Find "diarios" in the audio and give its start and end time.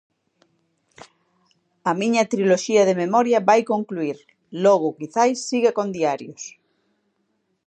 5.97-6.43